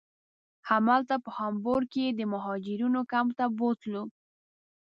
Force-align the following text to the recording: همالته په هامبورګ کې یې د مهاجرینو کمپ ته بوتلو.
همالته 0.69 1.15
په 1.23 1.29
هامبورګ 1.37 1.87
کې 1.93 2.01
یې 2.05 2.11
د 2.19 2.21
مهاجرینو 2.33 3.01
کمپ 3.11 3.29
ته 3.37 3.45
بوتلو. 3.57 4.03